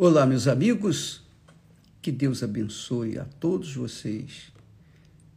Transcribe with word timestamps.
Olá, 0.00 0.24
meus 0.24 0.46
amigos, 0.46 1.26
que 2.00 2.12
Deus 2.12 2.44
abençoe 2.44 3.18
a 3.18 3.24
todos 3.24 3.74
vocês 3.74 4.52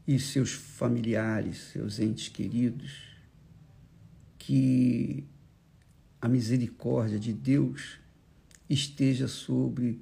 e 0.07 0.19
seus 0.19 0.51
familiares, 0.51 1.71
seus 1.73 1.99
entes 1.99 2.27
queridos, 2.27 2.91
que 4.37 5.25
a 6.21 6.27
misericórdia 6.27 7.17
de 7.17 7.33
Deus 7.33 7.97
esteja 8.69 9.27
sobre 9.27 9.99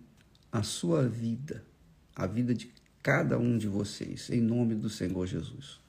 a 0.52 0.62
sua 0.62 1.08
vida, 1.08 1.64
a 2.14 2.28
vida 2.28 2.54
de 2.54 2.70
cada 3.02 3.40
um 3.40 3.58
de 3.58 3.70
vocês, 3.70 4.30
em 4.30 4.42
nome 4.42 4.76
do 4.76 4.90
Senhor 4.90 5.26
Jesus. 5.26 5.80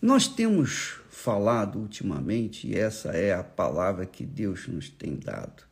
Nós 0.00 0.26
temos 0.26 0.98
falado 1.10 1.78
ultimamente, 1.78 2.68
e 2.68 2.74
essa 2.74 3.10
é 3.10 3.34
a 3.34 3.44
palavra 3.44 4.06
que 4.06 4.24
Deus 4.24 4.66
nos 4.66 4.88
tem 4.88 5.14
dado 5.16 5.71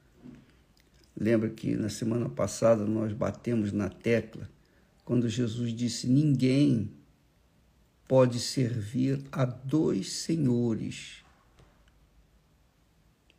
Lembra 1.21 1.51
que 1.51 1.77
na 1.77 1.91
semana 1.91 2.31
passada 2.31 2.87
nós 2.87 3.13
batemos 3.13 3.73
na 3.73 3.91
tecla 3.91 4.49
quando 5.05 5.29
Jesus 5.29 5.71
disse: 5.75 6.07
Ninguém 6.07 6.91
pode 8.09 8.41
servir 8.41 9.23
a 9.31 9.45
dois 9.45 10.11
senhores. 10.13 11.23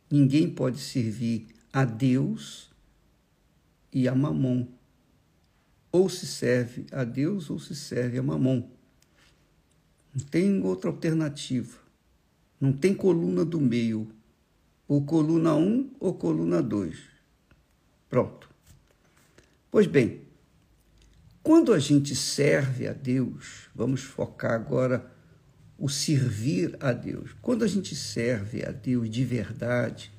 Ninguém 0.08 0.48
pode 0.48 0.78
servir 0.78 1.48
a 1.72 1.84
Deus 1.84 2.70
e 3.92 4.06
a 4.06 4.14
Mamon. 4.14 4.68
Ou 5.90 6.08
se 6.08 6.24
serve 6.24 6.86
a 6.92 7.02
Deus 7.02 7.50
ou 7.50 7.58
se 7.58 7.74
serve 7.74 8.16
a 8.16 8.22
Mamon. 8.22 8.62
Não 10.14 10.24
tem 10.26 10.62
outra 10.62 10.88
alternativa. 10.88 11.78
Não 12.60 12.72
tem 12.72 12.94
coluna 12.94 13.44
do 13.44 13.60
meio. 13.60 14.08
Ou 14.86 15.04
coluna 15.04 15.54
1 15.56 15.66
um, 15.66 15.90
ou 15.98 16.14
coluna 16.14 16.62
2. 16.62 17.11
Pronto. 18.12 18.46
Pois 19.70 19.86
bem, 19.86 20.20
quando 21.42 21.72
a 21.72 21.78
gente 21.78 22.14
serve 22.14 22.86
a 22.86 22.92
Deus, 22.92 23.70
vamos 23.74 24.02
focar 24.02 24.52
agora 24.52 25.10
o 25.78 25.88
servir 25.88 26.76
a 26.78 26.92
Deus. 26.92 27.34
Quando 27.40 27.64
a 27.64 27.66
gente 27.66 27.96
serve 27.96 28.66
a 28.66 28.70
Deus 28.70 29.08
de 29.08 29.24
verdade, 29.24 30.12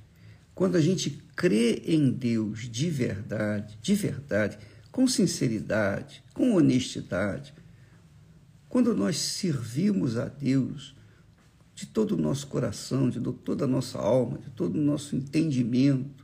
quando 0.55 0.75
a 0.75 0.81
gente 0.81 1.23
crê 1.35 1.83
em 1.85 2.09
Deus 2.09 2.67
de 2.67 2.89
verdade, 2.89 3.77
de 3.79 3.93
verdade, 3.93 4.57
com 4.91 5.07
sinceridade, 5.07 6.23
com 6.33 6.55
honestidade, 6.55 7.53
quando 8.69 8.95
nós 8.95 9.17
servimos 9.17 10.17
a 10.17 10.27
Deus 10.27 10.95
de 11.75 11.85
todo 11.85 12.13
o 12.15 12.19
nosso 12.19 12.47
coração, 12.47 13.07
de 13.07 13.21
toda 13.21 13.65
a 13.65 13.67
nossa 13.67 13.99
alma, 13.99 14.39
de 14.39 14.49
todo 14.49 14.79
o 14.79 14.83
nosso 14.83 15.15
entendimento, 15.15 16.22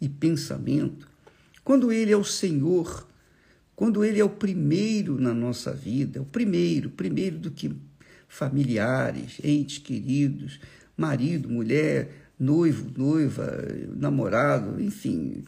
e 0.00 0.08
pensamento, 0.08 1.08
quando 1.62 1.92
Ele 1.92 2.12
é 2.12 2.16
o 2.16 2.24
Senhor, 2.24 3.06
quando 3.76 4.04
Ele 4.04 4.20
é 4.20 4.24
o 4.24 4.30
primeiro 4.30 5.20
na 5.20 5.32
nossa 5.32 5.72
vida, 5.72 6.18
é 6.18 6.22
o 6.22 6.24
primeiro, 6.24 6.90
primeiro 6.90 7.38
do 7.38 7.50
que 7.50 7.74
familiares, 8.28 9.40
entes 9.42 9.78
queridos, 9.78 10.60
marido, 10.96 11.48
mulher, 11.48 12.10
noivo, 12.38 12.90
noiva, 12.96 13.66
namorado, 13.96 14.80
enfim, 14.82 15.44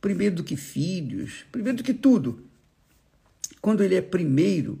primeiro 0.00 0.36
do 0.36 0.44
que 0.44 0.56
filhos, 0.56 1.44
primeiro 1.50 1.78
do 1.78 1.84
que 1.84 1.94
tudo. 1.94 2.42
Quando 3.60 3.82
Ele 3.82 3.96
é 3.96 4.02
primeiro 4.02 4.78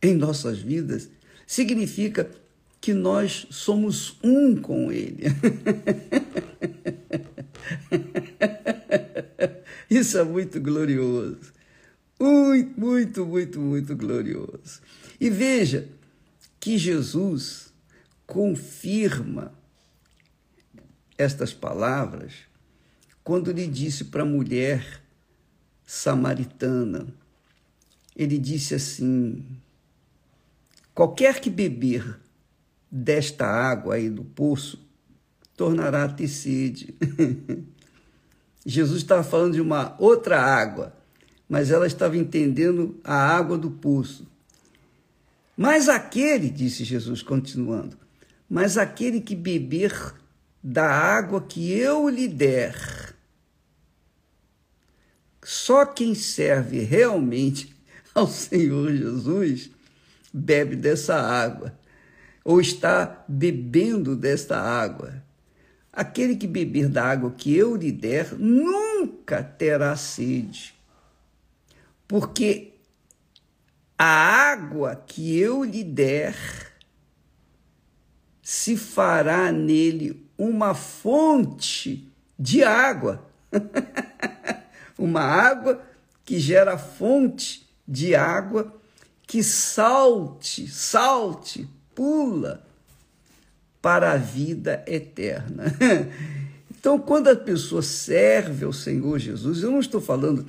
em 0.00 0.14
nossas 0.14 0.58
vidas, 0.58 1.10
significa 1.46 2.30
que 2.80 2.94
nós 2.94 3.46
somos 3.50 4.16
um 4.22 4.54
com 4.54 4.92
Ele. 4.92 5.24
Isso 9.90 10.18
é 10.18 10.24
muito 10.24 10.60
glorioso. 10.60 11.52
Muito, 12.18 12.80
muito, 12.80 13.26
muito, 13.26 13.60
muito 13.60 13.96
glorioso. 13.96 14.80
E 15.20 15.30
veja 15.30 15.88
que 16.58 16.78
Jesus 16.78 17.72
confirma 18.26 19.52
estas 21.16 21.52
palavras 21.52 22.32
quando 23.22 23.52
lhe 23.52 23.66
disse 23.66 24.04
para 24.04 24.22
a 24.22 24.26
mulher 24.26 25.02
samaritana. 25.84 27.06
Ele 28.14 28.38
disse 28.38 28.74
assim: 28.74 29.44
qualquer 30.94 31.40
que 31.40 31.50
beber 31.50 32.18
desta 32.90 33.46
água 33.46 33.94
aí 33.94 34.08
do 34.08 34.24
poço 34.24 34.84
tornará 35.56 36.04
a 36.04 36.08
ter 36.08 36.28
sede. 36.28 36.94
Jesus 38.68 39.02
estava 39.02 39.22
falando 39.22 39.54
de 39.54 39.60
uma 39.60 39.94
outra 39.96 40.40
água, 40.40 40.92
mas 41.48 41.70
ela 41.70 41.86
estava 41.86 42.16
entendendo 42.16 43.00
a 43.04 43.14
água 43.14 43.56
do 43.56 43.70
poço. 43.70 44.26
Mas 45.56 45.88
aquele, 45.88 46.50
disse 46.50 46.82
Jesus 46.82 47.22
continuando, 47.22 47.96
mas 48.50 48.76
aquele 48.76 49.20
que 49.20 49.36
beber 49.36 50.14
da 50.60 50.90
água 50.90 51.40
que 51.40 51.72
eu 51.72 52.08
lhe 52.08 52.26
der, 52.26 53.14
só 55.44 55.86
quem 55.86 56.12
serve 56.12 56.80
realmente 56.80 57.72
ao 58.12 58.26
Senhor 58.26 58.92
Jesus 58.92 59.70
bebe 60.34 60.74
dessa 60.74 61.14
água, 61.14 61.78
ou 62.44 62.60
está 62.60 63.24
bebendo 63.28 64.16
desta 64.16 64.60
água. 64.60 65.24
Aquele 65.96 66.36
que 66.36 66.46
beber 66.46 66.90
da 66.90 67.06
água 67.06 67.30
que 67.30 67.56
eu 67.56 67.74
lhe 67.74 67.90
der 67.90 68.34
nunca 68.34 69.42
terá 69.42 69.96
sede, 69.96 70.74
porque 72.06 72.74
a 73.98 74.04
água 74.04 74.94
que 74.94 75.38
eu 75.38 75.64
lhe 75.64 75.82
der 75.82 76.36
se 78.42 78.76
fará 78.76 79.50
nele 79.50 80.28
uma 80.36 80.74
fonte 80.74 82.06
de 82.38 82.62
água. 82.62 83.26
uma 84.98 85.22
água 85.22 85.82
que 86.26 86.38
gera 86.38 86.76
fonte 86.76 87.66
de 87.88 88.14
água 88.14 88.70
que 89.26 89.42
salte, 89.42 90.68
salte, 90.68 91.66
pula 91.94 92.66
para 93.86 94.10
a 94.10 94.16
vida 94.16 94.82
eterna. 94.84 95.64
Então, 96.78 97.00
quando 97.00 97.26
a 97.26 97.34
pessoa 97.34 97.82
serve 97.82 98.64
ao 98.64 98.72
Senhor 98.72 99.18
Jesus, 99.18 99.60
eu 99.60 99.72
não 99.72 99.80
estou 99.80 100.00
falando 100.00 100.46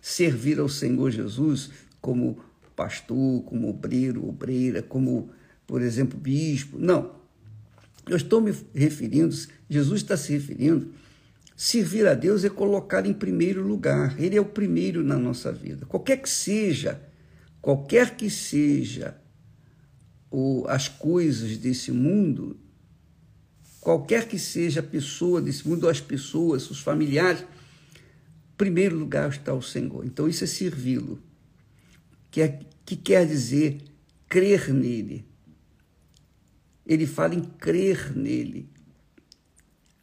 servir 0.00 0.58
ao 0.58 0.68
Senhor 0.68 1.10
Jesus 1.10 1.68
como 2.00 2.42
pastor, 2.74 3.42
como 3.42 3.68
obreiro, 3.68 4.26
obreira, 4.26 4.80
como, 4.80 5.28
por 5.66 5.82
exemplo, 5.82 6.18
bispo. 6.18 6.78
Não. 6.78 7.16
Eu 8.08 8.16
estou 8.16 8.40
me 8.40 8.54
referindo, 8.74 9.34
Jesus 9.68 10.00
está 10.00 10.16
se 10.16 10.32
referindo, 10.32 10.90
servir 11.54 12.06
a 12.06 12.14
Deus 12.14 12.44
é 12.44 12.48
colocar 12.48 13.04
em 13.04 13.12
primeiro 13.12 13.62
lugar. 13.62 14.18
Ele 14.18 14.38
é 14.38 14.40
o 14.40 14.46
primeiro 14.46 15.04
na 15.04 15.18
nossa 15.18 15.52
vida. 15.52 15.84
Qualquer 15.84 16.22
que 16.22 16.30
seja, 16.30 16.98
qualquer 17.60 18.16
que 18.16 18.30
seja 18.30 19.14
as 20.66 20.88
coisas 20.88 21.58
desse 21.58 21.92
mundo, 21.92 22.63
qualquer 23.84 24.26
que 24.26 24.38
seja 24.38 24.80
a 24.80 24.82
pessoa 24.82 25.42
desse 25.42 25.68
mundo, 25.68 25.86
as 25.86 26.00
pessoas, 26.00 26.70
os 26.70 26.80
familiares, 26.80 27.42
em 27.42 28.56
primeiro 28.56 28.96
lugar 28.96 29.28
está 29.28 29.52
o 29.52 29.60
Senhor. 29.60 30.06
Então 30.06 30.26
isso 30.26 30.42
é 30.42 30.46
servi-lo, 30.46 31.22
que, 32.30 32.40
é, 32.40 32.60
que 32.84 32.96
quer 32.96 33.26
dizer 33.26 33.82
crer 34.26 34.72
nele. 34.72 35.26
Ele 36.86 37.06
fala 37.06 37.34
em 37.34 37.42
crer 37.42 38.16
nele. 38.16 38.70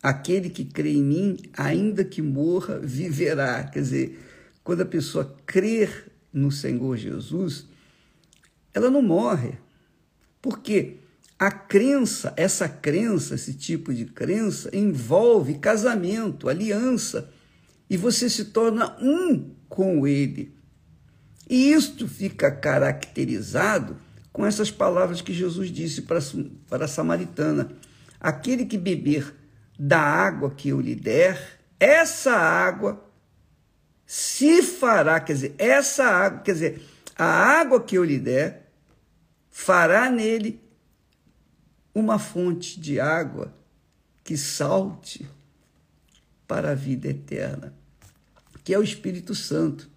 Aquele 0.01 0.49
que 0.51 0.63
crê 0.63 0.93
em 0.93 1.03
mim, 1.03 1.37
ainda 1.57 2.05
que 2.05 2.21
morra, 2.21 2.77
viverá. 2.85 3.63
Quer 3.63 3.81
dizer, 3.81 4.19
quando 4.63 4.81
a 4.81 4.85
pessoa 4.85 5.35
crer 5.45 6.11
no 6.31 6.51
Senhor 6.51 6.95
Jesus, 6.97 7.65
ela 8.75 8.91
não 8.91 9.01
morre. 9.01 9.53
Por 10.39 10.59
quê? 10.59 11.00
A 11.41 11.49
crença, 11.49 12.35
essa 12.37 12.69
crença, 12.69 13.33
esse 13.33 13.55
tipo 13.55 13.91
de 13.91 14.05
crença, 14.05 14.69
envolve 14.77 15.57
casamento, 15.57 16.47
aliança, 16.47 17.31
e 17.89 17.97
você 17.97 18.29
se 18.29 18.45
torna 18.45 18.95
um 19.01 19.55
com 19.67 20.05
ele. 20.05 20.55
E 21.49 21.73
isto 21.73 22.07
fica 22.07 22.51
caracterizado 22.51 23.97
com 24.31 24.45
essas 24.45 24.69
palavras 24.69 25.19
que 25.19 25.33
Jesus 25.33 25.71
disse 25.71 26.03
para, 26.03 26.19
para 26.69 26.85
a 26.85 26.87
samaritana: 26.87 27.71
Aquele 28.19 28.63
que 28.63 28.77
beber 28.77 29.33
da 29.79 29.99
água 29.99 30.51
que 30.51 30.69
eu 30.69 30.79
lhe 30.79 30.93
der, 30.93 31.59
essa 31.79 32.33
água 32.33 33.03
se 34.05 34.61
fará, 34.61 35.19
quer 35.19 35.33
dizer, 35.33 35.55
essa 35.57 36.03
água, 36.03 36.41
quer 36.41 36.51
dizer, 36.51 36.81
a 37.17 37.25
água 37.25 37.81
que 37.81 37.97
eu 37.97 38.03
lhe 38.03 38.19
der, 38.19 38.71
fará 39.49 40.07
nele 40.07 40.60
uma 41.93 42.17
fonte 42.17 42.79
de 42.79 42.99
água 42.99 43.53
que 44.23 44.37
salte 44.37 45.27
para 46.47 46.71
a 46.71 46.75
vida 46.75 47.07
eterna. 47.07 47.73
que 48.63 48.73
é 48.73 48.77
o 48.77 48.83
Espírito 48.83 49.33
Santo. 49.33 49.89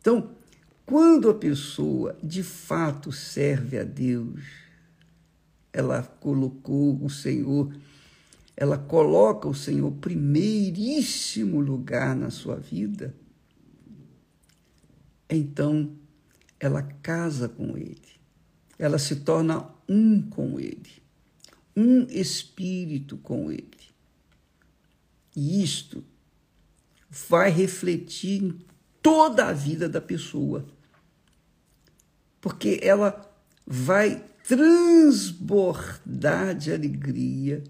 Então, 0.00 0.30
quando 0.86 1.28
a 1.28 1.34
pessoa 1.34 2.16
de 2.22 2.42
fato 2.42 3.10
serve 3.10 3.78
a 3.78 3.82
Deus, 3.84 4.40
ela 5.72 6.02
colocou 6.02 7.02
o 7.04 7.10
Senhor, 7.10 7.74
ela 8.56 8.78
coloca 8.78 9.48
o 9.48 9.54
Senhor 9.54 9.90
primeiríssimo 9.92 11.60
lugar 11.60 12.16
na 12.16 12.30
sua 12.30 12.56
vida, 12.56 13.14
então 15.28 15.92
ela 16.58 16.82
casa 16.82 17.48
com 17.48 17.76
Ele, 17.76 18.00
ela 18.78 18.98
se 18.98 19.16
torna 19.16 19.68
um 19.88 20.22
com 20.22 20.60
Ele, 20.60 21.02
um 21.76 22.04
espírito 22.04 23.16
com 23.16 23.50
Ele. 23.50 23.66
E 25.34 25.60
isto 25.62 26.04
vai 27.10 27.50
refletir 27.50 28.42
em 28.42 28.58
toda 29.02 29.46
a 29.46 29.52
vida 29.52 29.88
da 29.88 30.00
pessoa, 30.00 30.64
porque 32.40 32.78
ela 32.82 33.28
vai 33.66 34.24
transbordar 34.46 36.54
de 36.54 36.72
alegria, 36.72 37.64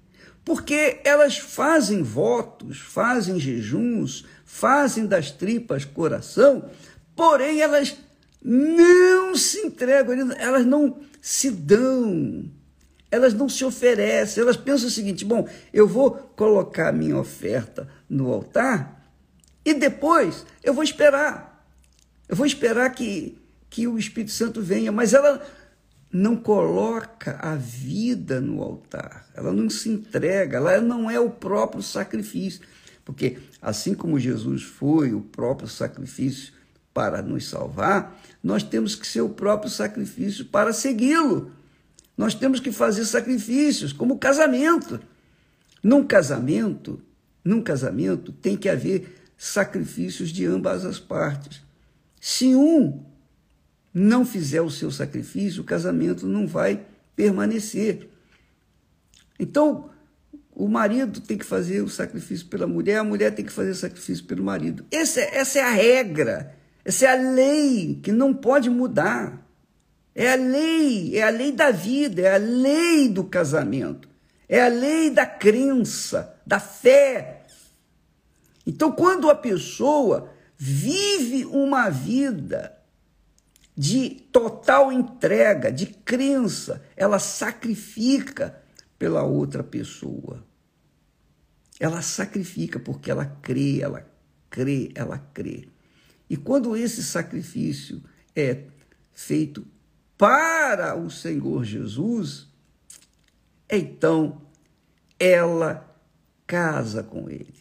porque 0.49 0.99
elas 1.03 1.37
fazem 1.37 2.01
votos, 2.01 2.79
fazem 2.79 3.39
jejuns, 3.39 4.25
fazem 4.43 5.05
das 5.05 5.29
tripas 5.29 5.85
coração, 5.85 6.65
porém 7.15 7.61
elas 7.61 7.95
não 8.41 9.35
se 9.35 9.59
entregam, 9.59 10.31
elas 10.39 10.65
não 10.65 10.97
se 11.21 11.51
dão, 11.51 12.45
elas 13.11 13.31
não 13.35 13.47
se 13.47 13.63
oferecem, 13.63 14.41
elas 14.41 14.57
pensam 14.57 14.87
o 14.87 14.91
seguinte: 14.91 15.23
bom, 15.23 15.47
eu 15.71 15.87
vou 15.87 16.13
colocar 16.35 16.91
minha 16.91 17.15
oferta 17.15 17.87
no 18.09 18.33
altar 18.33 18.98
e 19.69 19.73
depois 19.73 20.45
eu 20.63 20.73
vou 20.73 20.83
esperar, 20.83 21.63
eu 22.27 22.35
vou 22.35 22.45
esperar 22.45 22.89
que, 22.89 23.37
que 23.69 23.87
o 23.87 23.99
Espírito 23.99 24.31
Santo 24.31 24.61
venha, 24.61 24.91
mas 24.91 25.13
ela 25.13 25.45
não 26.11 26.35
coloca 26.35 27.37
a 27.39 27.55
vida 27.55 28.41
no 28.41 28.63
altar, 28.63 29.27
ela 29.35 29.53
não 29.53 29.69
se 29.69 29.89
entrega, 29.89 30.57
ela 30.57 30.81
não 30.81 31.09
é 31.09 31.19
o 31.19 31.29
próprio 31.29 31.83
sacrifício. 31.83 32.61
Porque 33.05 33.37
assim 33.61 33.93
como 33.93 34.19
Jesus 34.19 34.63
foi 34.63 35.13
o 35.13 35.21
próprio 35.21 35.67
sacrifício 35.67 36.53
para 36.93 37.21
nos 37.21 37.47
salvar, 37.47 38.19
nós 38.43 38.63
temos 38.63 38.95
que 38.95 39.05
ser 39.05 39.21
o 39.21 39.29
próprio 39.29 39.69
sacrifício 39.69 40.45
para 40.45 40.73
segui-lo. 40.73 41.51
Nós 42.17 42.33
temos 42.33 42.59
que 42.59 42.71
fazer 42.71 43.05
sacrifícios, 43.05 43.93
como 43.93 44.17
casamento. 44.17 44.99
Num 45.81 46.03
casamento, 46.03 47.01
num 47.43 47.61
casamento 47.61 48.31
tem 48.31 48.57
que 48.57 48.67
haver 48.67 49.18
sacrifícios 49.39 50.31
de 50.31 50.45
ambas 50.45 50.85
as 50.85 50.99
partes. 50.99 51.61
Se 52.19 52.53
um 52.53 53.05
não 53.93 54.25
fizer 54.25 54.61
o 54.61 54.69
seu 54.69 54.91
sacrifício, 54.91 55.61
o 55.61 55.65
casamento 55.65 56.27
não 56.27 56.45
vai 56.45 56.85
permanecer. 57.15 58.09
Então, 59.39 59.89
o 60.51 60.67
marido 60.67 61.21
tem 61.21 61.37
que 61.37 61.45
fazer 61.45 61.81
o 61.81 61.87
sacrifício 61.87 62.47
pela 62.47 62.67
mulher, 62.67 62.97
a 62.97 63.03
mulher 63.03 63.33
tem 63.33 63.45
que 63.45 63.51
fazer 63.51 63.71
o 63.71 63.75
sacrifício 63.75 64.25
pelo 64.25 64.43
marido. 64.43 64.85
Essa, 64.91 65.21
é, 65.21 65.37
essa 65.37 65.59
é 65.59 65.61
a 65.63 65.71
regra, 65.71 66.53
essa 66.83 67.05
é 67.05 67.09
a 67.09 67.31
lei 67.31 67.97
que 68.03 68.11
não 68.11 68.33
pode 68.33 68.69
mudar. 68.69 69.47
É 70.13 70.33
a 70.33 70.35
lei, 70.35 71.17
é 71.17 71.23
a 71.23 71.29
lei 71.29 71.53
da 71.53 71.71
vida, 71.71 72.23
é 72.23 72.35
a 72.35 72.37
lei 72.37 73.07
do 73.07 73.23
casamento, 73.23 74.09
é 74.49 74.61
a 74.61 74.67
lei 74.67 75.09
da 75.09 75.25
crença, 75.25 76.35
da 76.45 76.59
fé. 76.59 77.38
Então, 78.69 78.91
quando 78.91 79.29
a 79.29 79.35
pessoa 79.35 80.29
vive 80.55 81.43
uma 81.45 81.89
vida 81.89 82.77
de 83.75 84.09
total 84.09 84.91
entrega, 84.91 85.71
de 85.71 85.85
crença. 85.87 86.83
Ela 86.97 87.17
sacrifica 87.17 88.61
pela 88.97 89.23
outra 89.23 89.63
pessoa. 89.63 90.45
Ela 91.79 92.01
sacrifica 92.01 92.77
porque 92.77 93.09
ela 93.09 93.25
crê, 93.25 93.79
ela 93.81 94.05
crê, 94.49 94.91
ela 94.93 95.17
crê. 95.33 95.69
E 96.29 96.35
quando 96.35 96.75
esse 96.75 97.01
sacrifício 97.01 98.03
é 98.35 98.65
feito 99.13 99.65
para 100.17 100.95
o 100.95 101.09
Senhor 101.09 101.63
Jesus, 101.63 102.49
então 103.69 104.41
ela 105.17 105.89
casa 106.45 107.01
com 107.01 107.29
ele. 107.29 107.58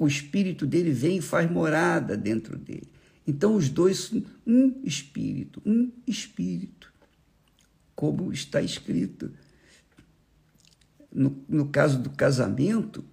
O 0.00 0.08
espírito 0.08 0.66
dele 0.66 0.92
vem 0.92 1.18
e 1.18 1.20
faz 1.20 1.50
morada 1.50 2.16
dentro 2.16 2.56
dele. 2.56 2.88
Então, 3.26 3.54
os 3.54 3.68
dois, 3.68 4.10
um 4.46 4.80
espírito, 4.82 5.60
um 5.62 5.92
espírito, 6.06 6.90
como 7.94 8.32
está 8.32 8.62
escrito. 8.62 9.30
No, 11.12 11.44
no 11.46 11.68
caso 11.68 11.98
do 11.98 12.08
casamento, 12.08 13.04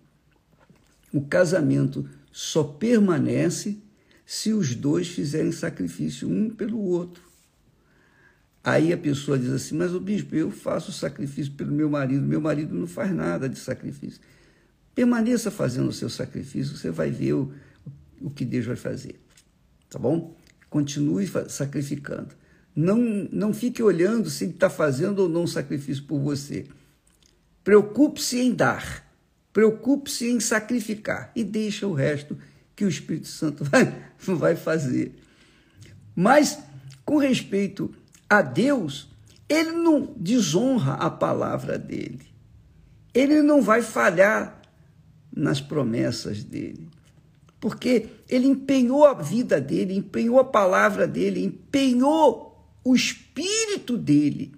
o 1.12 1.20
casamento 1.20 2.10
só 2.32 2.64
permanece 2.64 3.80
se 4.26 4.54
os 4.54 4.74
dois 4.74 5.10
fizerem 5.10 5.52
sacrifício 5.52 6.30
um 6.30 6.50
pelo 6.50 6.80
outro. 6.80 7.22
Aí 8.64 8.94
a 8.94 8.98
pessoa 8.98 9.38
diz 9.38 9.50
assim: 9.50 9.76
Mas 9.76 9.94
o 9.94 10.00
bispo, 10.00 10.34
eu 10.36 10.52
faço 10.52 10.94
sacrifício 10.94 11.52
pelo 11.52 11.74
meu 11.74 11.90
marido, 11.90 12.26
meu 12.26 12.40
marido 12.40 12.74
não 12.74 12.88
faz 12.88 13.14
nada 13.14 13.50
de 13.50 13.60
sacrifício. 13.60 14.22
Permaneça 14.98 15.50
fazendo 15.50 15.88
o 15.88 15.94
seu 15.94 16.10
sacrifício, 16.10 16.76
você 16.76 16.92
vai 16.92 17.10
ver 17.10 17.34
o, 17.34 17.54
o 18.20 18.30
que 18.30 18.44
Deus 18.44 18.66
vai 18.66 18.76
fazer 18.76 19.18
tá 19.90 19.98
bom? 19.98 20.36
Continue 20.70 21.28
sacrificando. 21.50 22.30
Não, 22.76 22.98
não 23.32 23.54
fique 23.54 23.82
olhando 23.82 24.30
se 24.30 24.44
ele 24.44 24.54
está 24.54 24.70
fazendo 24.70 25.20
ou 25.20 25.30
não 25.30 25.48
sacrifício 25.48 26.04
por 26.04 26.20
você. 26.20 26.66
Preocupe-se 27.64 28.40
em 28.40 28.54
dar, 28.54 29.06
preocupe-se 29.52 30.30
em 30.30 30.40
sacrificar 30.40 31.32
e 31.36 31.44
deixa 31.44 31.88
o 31.88 31.94
resto 31.94 32.38
que 32.76 32.86
o 32.86 32.90
Espírito 32.90 33.28
Santo 33.28 33.64
vai, 33.66 33.94
vai 34.20 34.56
fazer. 34.56 35.16
Mas, 36.16 36.60
com 37.04 37.18
respeito 37.18 37.94
a 38.30 38.42
Deus, 38.42 39.10
ele 39.50 39.72
não 39.72 40.14
desonra 40.16 40.94
a 40.94 41.10
palavra 41.10 41.78
dele. 41.80 42.28
Ele 43.14 43.42
não 43.42 43.62
vai 43.62 43.82
falhar 43.82 44.62
nas 45.38 45.62
promessas 45.62 46.44
dele 46.44 46.90
porque 47.60 48.08
ele 48.30 48.48
empenhou 48.48 49.06
a 49.06 49.14
vida 49.14 49.60
dele, 49.60 49.96
empenhou 49.96 50.40
a 50.40 50.44
palavra 50.44 51.08
dele, 51.08 51.44
empenhou 51.44 52.56
o 52.84 52.96
espírito 52.96 53.98
dele 53.98 54.54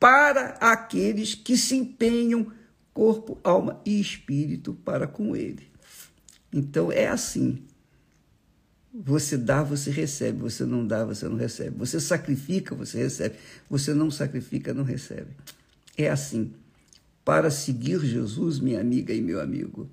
para 0.00 0.50
aqueles 0.60 1.34
que 1.34 1.56
se 1.56 1.76
empenham 1.76 2.50
corpo, 2.94 3.38
alma 3.44 3.80
e 3.84 4.00
espírito 4.00 4.74
para 4.84 5.06
com 5.06 5.36
ele. 5.36 5.68
Então 6.52 6.90
é 6.90 7.08
assim. 7.08 7.62
Você 8.92 9.36
dá, 9.36 9.62
você 9.62 9.90
recebe. 9.90 10.40
Você 10.40 10.64
não 10.64 10.86
dá, 10.86 11.04
você 11.04 11.28
não 11.28 11.36
recebe. 11.36 11.76
Você 11.78 12.00
sacrifica, 12.00 12.74
você 12.74 12.98
recebe. 12.98 13.36
Você 13.68 13.92
não 13.92 14.10
sacrifica, 14.10 14.72
não 14.72 14.82
recebe. 14.82 15.30
É 15.96 16.08
assim. 16.08 16.52
Para 17.28 17.50
seguir 17.50 18.00
Jesus, 18.00 18.58
minha 18.58 18.80
amiga 18.80 19.12
e 19.12 19.20
meu 19.20 19.38
amigo, 19.38 19.86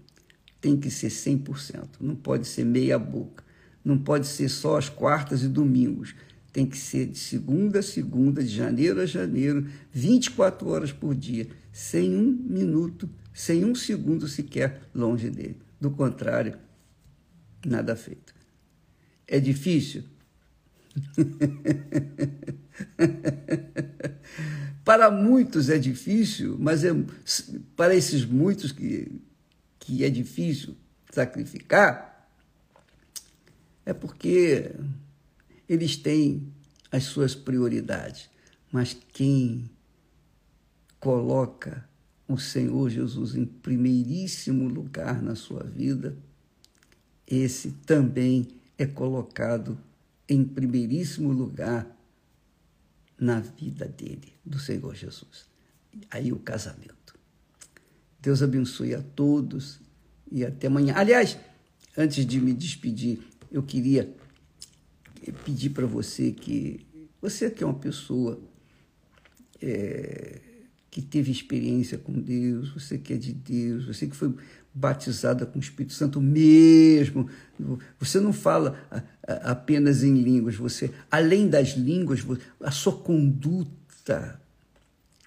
tem 0.61 0.77
que 0.77 0.89
ser 0.89 1.09
100%. 1.09 1.97
Não 1.99 2.15
pode 2.15 2.47
ser 2.47 2.63
meia 2.63 2.97
boca. 2.97 3.43
Não 3.83 3.97
pode 3.97 4.25
ser 4.25 4.47
só 4.47 4.77
as 4.77 4.87
quartas 4.87 5.43
e 5.43 5.49
domingos. 5.49 6.15
Tem 6.53 6.65
que 6.65 6.77
ser 6.77 7.07
de 7.07 7.17
segunda 7.17 7.79
a 7.79 7.83
segunda, 7.83 8.41
de 8.41 8.47
janeiro 8.47 9.01
a 9.01 9.05
janeiro, 9.05 9.67
24 9.91 10.65
horas 10.69 10.93
por 10.93 11.13
dia, 11.13 11.49
sem 11.73 12.15
um 12.15 12.31
minuto, 12.31 13.09
sem 13.33 13.65
um 13.65 13.75
segundo 13.75 14.29
sequer 14.29 14.83
longe 14.95 15.29
dele. 15.29 15.59
Do 15.77 15.91
contrário, 15.91 16.57
nada 17.65 17.97
feito. 17.97 18.33
É 19.27 19.41
difícil? 19.41 20.05
para 24.85 25.09
muitos 25.09 25.67
é 25.67 25.79
difícil, 25.79 26.57
mas 26.59 26.83
é, 26.83 26.91
para 27.75 27.95
esses 27.95 28.23
muitos 28.23 28.71
que, 28.71 29.19
que 29.79 30.05
é 30.05 30.09
difícil 30.11 30.77
sacrificar, 31.11 32.29
é 33.83 33.93
porque 33.93 34.71
eles 35.67 35.97
têm 35.97 36.53
as 36.91 37.05
suas 37.05 37.33
prioridades. 37.33 38.29
Mas 38.71 38.95
quem 39.11 39.69
coloca 40.99 41.87
o 42.27 42.37
Senhor 42.37 42.89
Jesus 42.89 43.35
em 43.35 43.45
primeiríssimo 43.45 44.67
lugar 44.67 45.19
na 45.19 45.33
sua 45.35 45.63
vida, 45.63 46.15
esse 47.25 47.71
também 47.87 48.47
é 48.77 48.85
colocado 48.85 49.77
em 50.29 50.43
primeiríssimo 50.43 51.31
lugar 51.31 51.87
na 53.19 53.39
vida 53.39 53.87
dele, 53.87 54.33
do 54.45 54.59
Senhor 54.59 54.93
Jesus. 54.95 55.45
Aí 56.09 56.31
o 56.31 56.39
casamento. 56.39 57.17
Deus 58.21 58.41
abençoe 58.41 58.93
a 58.95 59.01
todos 59.01 59.79
e 60.31 60.43
até 60.43 60.67
amanhã. 60.67 60.93
Aliás, 60.95 61.37
antes 61.97 62.25
de 62.25 62.39
me 62.41 62.53
despedir, 62.53 63.19
eu 63.51 63.63
queria 63.63 64.13
pedir 65.43 65.69
para 65.69 65.85
você 65.85 66.31
que 66.31 66.85
você 67.21 67.49
que 67.49 67.63
é 67.63 67.67
uma 67.67 67.79
pessoa 67.79 68.39
é, 69.61 70.41
que 70.91 71.01
teve 71.01 71.31
experiência 71.31 71.97
com 71.97 72.13
Deus, 72.13 72.69
você 72.69 72.97
que 72.97 73.13
é 73.13 73.17
de 73.17 73.33
Deus, 73.33 73.85
você 73.85 74.07
que 74.07 74.15
foi 74.15 74.33
batizada 74.75 75.45
com 75.45 75.57
o 75.57 75.61
Espírito 75.61 75.93
Santo 75.93 76.19
mesmo. 76.19 77.29
Você 77.97 78.19
não 78.19 78.33
fala 78.33 78.77
apenas 79.23 80.03
em 80.03 80.15
línguas, 80.21 80.55
você, 80.55 80.91
além 81.09 81.47
das 81.47 81.69
línguas, 81.69 82.25
a 82.59 82.71
sua 82.71 82.91
conduta, 82.91 84.41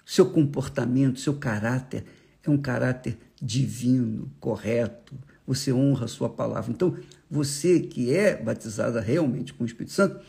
seu 0.05 0.27
comportamento, 0.27 1.19
seu 1.19 1.33
caráter 1.33 2.05
é 2.43 2.49
um 2.49 2.57
caráter 2.57 3.17
divino, 3.41 4.31
correto. 4.39 5.15
Você 5.47 5.73
honra 5.73 6.05
a 6.05 6.07
sua 6.07 6.29
palavra. 6.29 6.71
Então, 6.71 6.95
você 7.29 7.79
que 7.79 8.13
é 8.13 8.35
batizada 8.35 9.01
realmente 9.01 9.51
com 9.51 9.63
o 9.63 9.67
Espírito 9.67 9.93
Santo, 9.93 10.23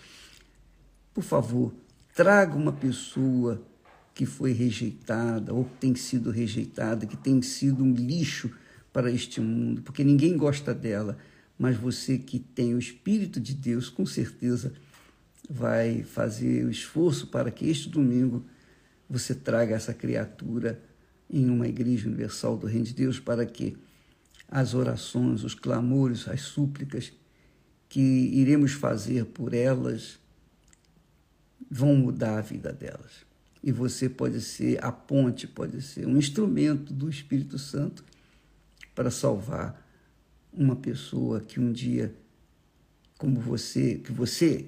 por 1.12 1.23
favor, 1.23 1.75
traga 2.15 2.57
uma 2.57 2.73
pessoa 2.73 3.62
que 4.15 4.25
foi 4.25 4.53
rejeitada 4.53 5.53
ou 5.53 5.69
tem 5.79 5.95
sido 5.95 6.31
rejeitada, 6.31 7.07
que 7.07 7.17
tem 7.17 7.43
sido 7.43 7.85
um 7.85 7.93
lixo 7.93 8.50
para 8.93 9.11
este 9.11 9.41
mundo, 9.41 9.83
porque 9.83 10.03
ninguém 10.03 10.37
gosta 10.37 10.75
dela, 10.75 11.17
mas 11.59 11.77
você 11.77 12.19
que 12.19 12.39
tem 12.39 12.75
o 12.75 12.79
Espírito 12.79 13.41
de 13.41 13.55
Deus, 13.55 13.89
com 13.89 14.05
certeza 14.05 14.73
vai 15.49 16.03
fazer 16.03 16.65
o 16.65 16.71
esforço 16.71 17.27
para 17.27 17.51
que 17.51 17.69
este 17.69 17.89
domingo 17.89 18.45
você 19.09 19.35
traga 19.35 19.75
essa 19.75 19.93
criatura 19.93 20.81
em 21.29 21.49
uma 21.49 21.69
igreja 21.69 22.09
universal 22.09 22.57
do 22.57 22.67
Reino 22.67 22.85
de 22.85 22.95
Deus 22.95 23.19
para 23.19 23.45
que 23.45 23.77
as 24.49 24.75
orações, 24.75 25.45
os 25.45 25.55
clamores, 25.55 26.27
as 26.29 26.43
súplicas 26.43 27.13
que 27.89 28.01
iremos 28.01 28.73
fazer 28.73 29.27
por 29.27 29.55
elas 29.55 30.19
vão 31.71 31.95
mudar 31.95 32.39
a 32.39 32.41
vida 32.41 32.73
delas. 32.73 33.25
E 33.63 33.71
você 33.71 34.09
pode 34.09 34.41
ser 34.41 34.83
a 34.83 34.91
ponte, 34.91 35.47
pode 35.47 35.83
ser 35.83 36.07
um 36.07 36.17
instrumento 36.17 36.93
do 36.93 37.09
Espírito 37.09 37.59
Santo 37.59 38.05
para 39.00 39.11
salvar 39.11 39.83
uma 40.52 40.76
pessoa 40.76 41.40
que 41.40 41.59
um 41.59 41.73
dia, 41.73 42.14
como 43.16 43.40
você, 43.40 43.95
que 43.95 44.12
você 44.12 44.66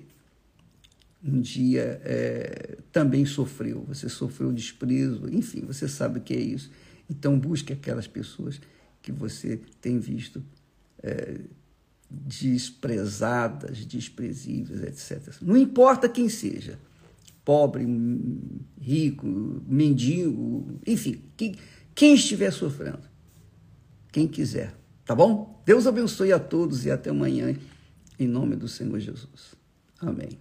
um 1.23 1.39
dia 1.39 2.01
é, 2.03 2.79
também 2.91 3.27
sofreu, 3.27 3.85
você 3.87 4.09
sofreu 4.09 4.51
desprezo, 4.51 5.29
enfim, 5.31 5.67
você 5.67 5.87
sabe 5.87 6.19
o 6.19 6.23
que 6.23 6.33
é 6.33 6.41
isso. 6.41 6.71
Então 7.11 7.39
busque 7.39 7.75
aquelas 7.75 8.07
pessoas 8.07 8.59
que 9.03 9.13
você 9.13 9.61
tem 9.83 9.99
visto 9.99 10.43
é, 11.03 11.39
desprezadas, 12.11 13.85
desprezíveis, 13.85 14.83
etc. 14.83 15.43
Não 15.43 15.59
importa 15.59 16.09
quem 16.09 16.31
seja, 16.31 16.79
pobre, 17.45 17.87
rico, 18.81 19.27
mendigo, 19.69 20.81
enfim, 20.87 21.21
quem, 21.37 21.55
quem 21.95 22.15
estiver 22.15 22.51
sofrendo 22.51 23.12
quem 24.13 24.29
quiser. 24.29 24.75
Tá 25.05 25.15
bom? 25.15 25.61
Deus 25.65 25.87
abençoe 25.87 26.33
a 26.33 26.39
todos 26.39 26.85
e 26.85 26.91
até 26.91 27.11
amanhã, 27.11 27.57
em 28.19 28.29
nome 28.29 28.55
do 28.55 28.69
Senhor 28.69 29.01
Jesus. 29.01 29.55
Amém. 29.99 30.39